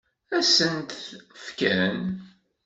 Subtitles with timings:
[0.37, 1.99] Ad sen-t-fken?